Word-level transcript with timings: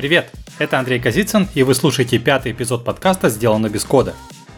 Привет, 0.00 0.32
это 0.58 0.78
Андрей 0.78 0.98
Козицын, 0.98 1.46
и 1.54 1.62
вы 1.62 1.74
слушаете 1.74 2.18
пятый 2.18 2.52
эпизод 2.52 2.86
подкаста 2.86 3.28
«Сделано 3.28 3.68
без 3.68 3.84
кода». 3.84 4.14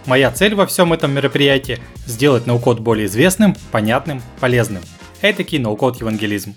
Моя 0.06 0.30
цель 0.30 0.54
во 0.54 0.66
всем 0.66 0.92
этом 0.92 1.10
мероприятии– 1.10 1.80
сделать 2.06 2.46
ноу-код 2.46 2.78
более 2.78 3.06
известным, 3.06 3.56
понятным, 3.72 4.22
полезным. 4.38 4.84
Этакий 5.20 5.58
ноу-код 5.58 6.00
евангелизм. 6.00 6.54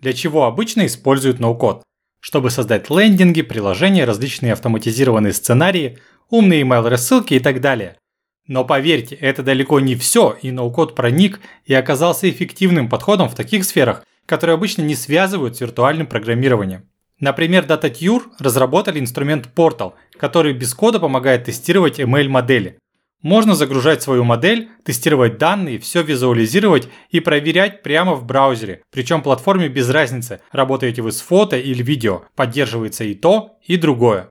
Для 0.00 0.12
чего 0.14 0.46
обычно 0.46 0.86
используют 0.86 1.38
ноу-код? 1.38 1.84
Чтобы 2.18 2.50
создать 2.50 2.90
лендинги, 2.90 3.42
приложения, 3.42 4.04
различные 4.04 4.54
автоматизированные 4.54 5.32
сценарии, 5.32 6.00
умные 6.28 6.62
email 6.62 6.88
рассылки 6.88 7.34
и 7.34 7.38
так 7.38 7.60
далее. 7.60 7.98
Но 8.46 8.64
поверьте, 8.64 9.14
это 9.14 9.42
далеко 9.42 9.80
не 9.80 9.94
все, 9.94 10.36
и 10.42 10.50
ноу-код 10.50 10.94
проник 10.94 11.40
и 11.64 11.72
оказался 11.72 12.28
эффективным 12.28 12.88
подходом 12.88 13.28
в 13.28 13.34
таких 13.34 13.64
сферах, 13.64 14.04
которые 14.26 14.54
обычно 14.54 14.82
не 14.82 14.94
связывают 14.94 15.56
с 15.56 15.60
виртуальным 15.60 16.06
программированием. 16.06 16.88
Например, 17.20 17.64
DataTure 17.64 18.22
разработали 18.38 18.98
инструмент 18.98 19.48
Portal, 19.54 19.94
который 20.18 20.52
без 20.52 20.74
кода 20.74 21.00
помогает 21.00 21.44
тестировать 21.44 22.00
ML-модели. 22.00 22.78
Можно 23.22 23.54
загружать 23.54 24.02
свою 24.02 24.24
модель, 24.24 24.68
тестировать 24.84 25.38
данные, 25.38 25.78
все 25.78 26.02
визуализировать 26.02 26.88
и 27.08 27.20
проверять 27.20 27.82
прямо 27.82 28.14
в 28.14 28.26
браузере. 28.26 28.82
Причем 28.90 29.22
платформе 29.22 29.68
без 29.68 29.88
разницы, 29.88 30.40
работаете 30.52 31.00
вы 31.00 31.12
с 31.12 31.22
фото 31.22 31.56
или 31.56 31.82
видео, 31.82 32.24
поддерживается 32.36 33.04
и 33.04 33.14
то, 33.14 33.56
и 33.66 33.78
другое. 33.78 34.28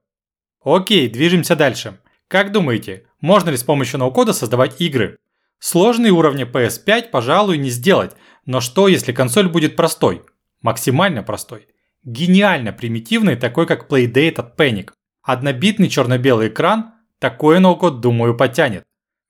Окей, 0.63 1.09
движемся 1.09 1.55
дальше. 1.55 1.97
Как 2.33 2.51
думаете, 2.51 3.03
можно 3.21 3.51
ли 3.51 3.57
с 3.57 3.63
помощью 3.63 3.99
ноу-кода 3.99 4.33
создавать 4.33 4.81
игры? 4.81 5.19
Сложные 5.59 6.11
уровни 6.11 6.51
PS5, 6.51 7.11
пожалуй, 7.11 7.59
не 7.59 7.69
сделать, 7.69 8.13
но 8.47 8.59
что 8.59 8.87
если 8.87 9.11
консоль 9.11 9.47
будет 9.47 9.75
простой? 9.75 10.23
Максимально 10.63 11.21
простой. 11.21 11.67
Гениально 12.03 12.73
примитивный, 12.73 13.35
такой 13.35 13.67
как 13.67 13.87
Playdate 13.87 14.39
от 14.39 14.59
Panic. 14.59 14.93
Однобитный 15.21 15.89
черно-белый 15.89 16.47
экран, 16.47 16.95
такой 17.19 17.59
ноу-код, 17.59 18.01
думаю, 18.01 18.35
потянет. 18.35 18.81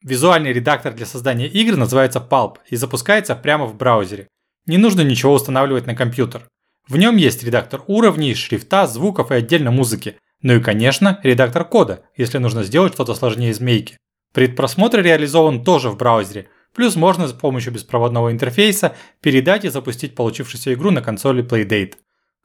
Визуальный 0.02 0.54
редактор 0.54 0.94
для 0.94 1.06
создания 1.06 1.50
игр 1.50 1.76
называется 1.76 2.26
Pulp 2.26 2.60
и 2.70 2.78
запускается 2.78 3.36
прямо 3.36 3.66
в 3.66 3.76
браузере. 3.76 4.30
Не 4.66 4.78
нужно 4.78 5.02
ничего 5.02 5.34
устанавливать 5.34 5.88
на 5.88 5.94
компьютер. 5.94 6.48
В 6.88 6.96
нем 6.96 7.18
есть 7.18 7.44
редактор 7.44 7.84
уровней, 7.88 8.34
шрифта, 8.34 8.88
звуков 8.88 9.32
и 9.32 9.36
отдельно 9.36 9.72
музыки. 9.72 10.16
Ну 10.44 10.56
и, 10.56 10.60
конечно, 10.60 11.20
редактор 11.24 11.66
кода, 11.66 12.04
если 12.16 12.38
нужно 12.38 12.64
сделать 12.64 12.94
что-то 12.94 13.16
сложнее 13.16 13.54
змейки. 13.54 13.98
Предпросмотр 14.34 15.00
реализован 15.00 15.64
тоже 15.64 15.90
в 15.90 15.98
браузере, 15.98 16.50
плюс 16.76 16.96
можно 16.96 17.28
с 17.28 17.34
помощью 17.34 17.72
беспроводного 17.72 18.32
интерфейса 18.32 18.96
передать 19.22 19.64
и 19.64 19.70
запустить 19.70 20.16
получившуюся 20.16 20.74
игру 20.74 20.92
на 20.92 21.02
консоли 21.02 21.44
Playdate. 21.44 21.94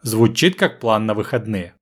Звучит 0.02 0.56
как 0.56 0.78
план 0.78 1.06
на 1.06 1.14
выходные. 1.14 1.74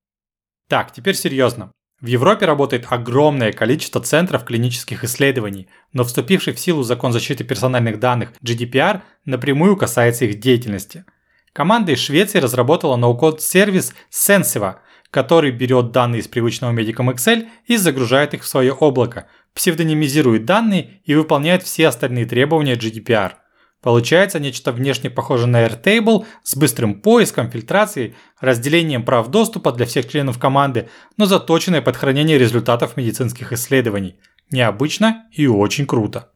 Так, 0.67 0.91
теперь 0.91 1.15
серьезно. 1.15 1.71
В 2.01 2.07
Европе 2.07 2.45
работает 2.45 2.87
огромное 2.89 3.51
количество 3.51 4.01
центров 4.01 4.43
клинических 4.43 5.03
исследований, 5.03 5.67
но 5.93 6.03
вступивший 6.03 6.53
в 6.53 6.59
силу 6.59 6.83
закон 6.83 7.11
защиты 7.11 7.43
персональных 7.43 7.99
данных 7.99 8.33
GDPR 8.43 9.01
напрямую 9.25 9.77
касается 9.77 10.25
их 10.25 10.39
деятельности. 10.39 11.05
Команда 11.53 11.93
из 11.93 11.99
Швеции 11.99 12.39
разработала 12.39 12.97
ноу-код 12.97 13.41
сервис 13.41 13.93
Sensiva, 14.11 14.77
который 15.11 15.51
берет 15.51 15.91
данные 15.91 16.21
из 16.21 16.27
привычного 16.27 16.73
Medicom 16.73 17.13
Excel 17.13 17.47
и 17.65 17.77
загружает 17.77 18.33
их 18.33 18.43
в 18.43 18.47
свое 18.47 18.73
облако, 18.73 19.27
псевдонимизирует 19.53 20.45
данные 20.45 21.01
и 21.03 21.15
выполняет 21.15 21.63
все 21.63 21.87
остальные 21.87 22.25
требования 22.25 22.75
GDPR. 22.75 23.33
Получается 23.81 24.39
нечто 24.39 24.71
внешне 24.71 25.09
похожее 25.09 25.47
на 25.47 25.65
Airtable 25.65 26.25
с 26.43 26.55
быстрым 26.55 27.01
поиском, 27.01 27.49
фильтрацией, 27.51 28.15
разделением 28.39 29.03
прав 29.05 29.29
доступа 29.29 29.71
для 29.71 29.85
всех 29.85 30.09
членов 30.09 30.39
команды, 30.39 30.89
но 31.15 31.25
заточенное 31.25 31.81
под 31.81 31.95
хранение 31.95 32.37
результатов 32.37 32.97
медицинских 32.97 33.53
исследований. 33.53 34.19
Необычно 34.51 35.27
и 35.31 35.47
очень 35.47 35.85
круто. 35.85 36.31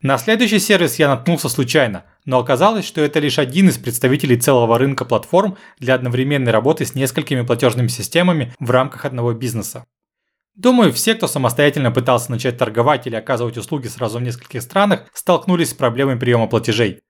На 0.00 0.18
следующий 0.18 0.58
сервис 0.58 0.98
я 0.98 1.08
наткнулся 1.08 1.48
случайно, 1.48 2.04
но 2.26 2.38
оказалось, 2.38 2.84
что 2.84 3.00
это 3.00 3.20
лишь 3.20 3.38
один 3.38 3.68
из 3.68 3.78
представителей 3.78 4.36
целого 4.36 4.78
рынка 4.78 5.04
платформ 5.04 5.56
для 5.78 5.94
одновременной 5.94 6.52
работы 6.52 6.84
с 6.84 6.94
несколькими 6.94 7.42
платежными 7.42 7.88
системами 7.88 8.52
в 8.58 8.70
рамках 8.70 9.06
одного 9.06 9.32
бизнеса. 9.32 9.86
Думаю, 10.56 10.92
все, 10.92 11.14
кто 11.14 11.28
самостоятельно 11.28 11.90
пытался 11.90 12.30
начать 12.30 12.58
торговать 12.58 13.06
или 13.06 13.14
оказывать 13.14 13.56
услуги 13.56 13.86
сразу 13.86 14.18
в 14.18 14.22
нескольких 14.22 14.62
странах, 14.62 15.04
столкнулись 15.12 15.70
с 15.70 15.74
проблемой 15.74 16.16
приема 16.16 16.46
платежей. 16.48 17.00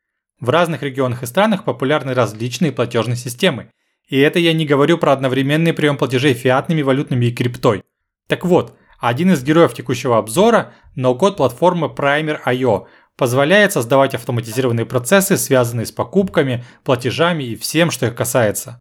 В 0.41 0.50
разных 0.50 0.82
регионах 0.82 1.22
и 1.22 1.26
странах 1.26 1.65
популярны 1.65 2.12
различные 2.12 2.72
платежные 2.72 3.16
системы. 3.16 3.71
И 4.09 4.19
это 4.19 4.38
я 4.38 4.53
не 4.53 4.66
говорю 4.66 4.99
про 4.99 5.12
одновременный 5.12 5.72
прием 5.72 5.97
платежей 5.97 6.34
фиатными 6.34 6.82
валютными 6.82 7.26
и 7.26 7.32
криптой. 7.32 7.84
Так 8.28 8.44
вот, 8.44 8.76
один 8.99 9.31
из 9.32 9.43
героев 9.43 9.75
текущего 9.75 10.19
обзора– 10.19 10.75
ноу-код 10.94 11.37
платформы 11.37 11.87
Primer.io 11.87 12.87
позволяет 13.16 13.72
создавать 13.72 14.15
автоматизированные 14.15 14.87
процессы, 14.87 15.37
связанные 15.37 15.87
с 15.87 15.93
покупками, 15.93 16.65
платежами 16.84 17.44
и 17.44 17.56
всем, 17.56 17.91
что 17.91 18.06
их 18.06 18.15
касается. 18.15 18.81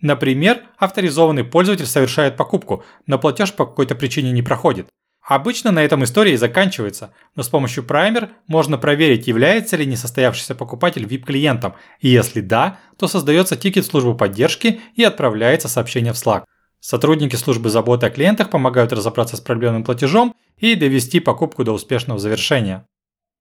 Например, 0.00 0.62
авторизованный 0.76 1.44
пользователь 1.44 1.86
совершает 1.86 2.36
покупку, 2.36 2.84
но 3.06 3.18
платеж 3.18 3.52
по 3.52 3.64
какой-то 3.64 3.94
причине 3.94 4.32
не 4.32 4.42
проходит. 4.42 4.88
Обычно 5.26 5.72
на 5.72 5.82
этом 5.82 6.04
история 6.04 6.34
и 6.34 6.36
заканчивается, 6.36 7.12
но 7.34 7.42
с 7.42 7.48
помощью 7.48 7.82
Primer 7.82 8.28
можно 8.46 8.78
проверить, 8.78 9.26
является 9.26 9.76
ли 9.76 9.84
несостоявшийся 9.84 10.54
покупатель 10.54 11.04
VIP-клиентом, 11.04 11.74
и 12.00 12.08
если 12.08 12.40
да, 12.40 12.78
то 12.96 13.08
создается 13.08 13.56
тикет 13.56 13.84
в 13.84 13.88
службу 13.88 14.14
поддержки 14.14 14.80
и 14.94 15.02
отправляется 15.02 15.66
сообщение 15.66 16.12
в 16.12 16.16
Slack. 16.16 16.44
Сотрудники 16.78 17.34
службы 17.34 17.70
заботы 17.70 18.06
о 18.06 18.10
клиентах 18.10 18.50
помогают 18.50 18.92
разобраться 18.92 19.36
с 19.36 19.40
проблемным 19.40 19.82
платежом 19.82 20.36
и 20.58 20.76
довести 20.76 21.18
покупку 21.18 21.64
до 21.64 21.72
успешного 21.72 22.20
завершения. 22.20 22.86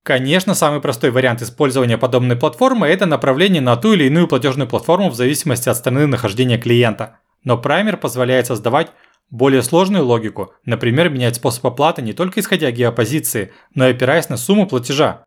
Конечно, 0.05 0.53
самый 0.53 0.81
простой 0.81 1.09
вариант 1.09 1.41
использования 1.41 1.97
подобной 1.97 2.35
платформы– 2.35 2.85
это 2.89 3.07
направление 3.07 3.59
на 3.59 3.75
ту 3.75 3.93
или 3.93 4.03
иную 4.03 4.27
платежную 4.27 4.69
платформу 4.69 5.09
в 5.09 5.15
зависимости 5.15 5.67
от 5.67 5.77
страны 5.77 6.05
нахождения 6.05 6.59
клиента. 6.59 7.17
Но 7.43 7.59
Primer 7.59 7.97
позволяет 7.97 8.45
создавать 8.45 8.91
более 9.31 9.63
сложную 9.63 10.05
логику, 10.05 10.53
например, 10.63 11.09
менять 11.09 11.37
способ 11.37 11.65
оплаты 11.65 12.03
не 12.03 12.13
только 12.13 12.39
исходя 12.39 12.69
геопозиции, 12.69 13.51
но 13.73 13.87
и 13.87 13.93
опираясь 13.93 14.29
на 14.29 14.37
сумму 14.37 14.67
платежа. 14.67 15.23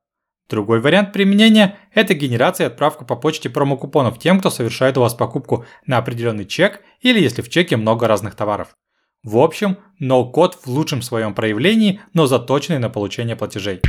Другой 0.48 0.80
вариант 0.80 1.12
применения– 1.12 1.76
это 1.92 2.14
генерация 2.14 2.68
и 2.68 2.70
отправка 2.70 3.04
по 3.04 3.16
почте 3.16 3.50
промокупонов 3.50 4.20
тем, 4.20 4.38
кто 4.38 4.48
совершает 4.48 4.96
у 4.96 5.00
вас 5.00 5.12
покупку 5.12 5.64
на 5.86 5.98
определенный 5.98 6.46
чек 6.46 6.82
или 7.00 7.20
если 7.20 7.42
в 7.42 7.48
чеке 7.48 7.76
много 7.76 8.06
разных 8.06 8.36
товаров. 8.36 8.68
В 9.24 9.38
общем, 9.38 9.78
ноу-код 9.98 10.56
в 10.62 10.68
лучшем 10.68 11.02
своем 11.02 11.34
проявлении, 11.34 12.00
но 12.14 12.28
заточенный 12.28 12.78
на 12.78 12.88
получение 12.88 13.34
платежей. 13.34 13.80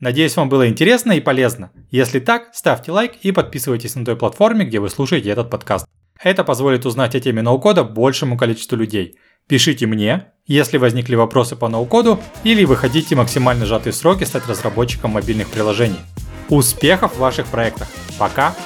Надеюсь, 0.00 0.36
вам 0.36 0.48
было 0.48 0.68
интересно 0.68 1.12
и 1.12 1.20
полезно. 1.20 1.70
Если 1.90 2.20
так, 2.20 2.50
ставьте 2.54 2.92
лайк 2.92 3.12
и 3.22 3.32
подписывайтесь 3.32 3.94
на 3.94 4.04
той 4.04 4.16
платформе, 4.16 4.64
где 4.64 4.80
вы 4.80 4.90
слушаете 4.90 5.30
этот 5.30 5.50
подкаст. 5.50 5.86
Это 6.22 6.44
позволит 6.44 6.86
узнать 6.86 7.14
о 7.14 7.20
теме 7.20 7.42
ноу-кода 7.42 7.84
большему 7.84 8.36
количеству 8.36 8.76
людей– 8.76 9.18
Пишите 9.48 9.86
мне, 9.86 10.26
если 10.48 10.76
возникли 10.76 11.14
вопросы 11.14 11.54
по 11.54 11.68
ноу-коду 11.68 12.18
или 12.42 12.64
вы 12.64 12.74
хотите 12.74 13.14
максимально 13.14 13.64
сжатые 13.64 13.92
сроки 13.92 14.24
стать 14.24 14.48
разработчиком 14.48 15.12
мобильных 15.12 15.48
приложений. 15.48 16.00
Успехов 16.48 17.14
в 17.14 17.18
ваших 17.18 17.46
проектах. 17.46 17.86
Пока! 18.18 18.56